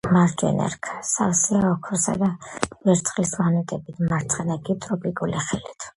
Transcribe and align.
მარჯვენა 0.13 0.67
რქა 0.75 0.93
სავსეა 1.09 1.69
ოქროსა 1.73 2.15
და 2.23 2.29
ვერცხლის 2.89 3.35
მონეტებით, 3.43 4.03
მარცხენა 4.09 4.59
კი 4.67 4.79
ტროპიკული 4.87 5.45
ხილით. 5.51 5.89